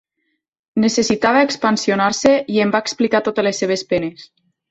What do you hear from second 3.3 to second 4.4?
les seves penes.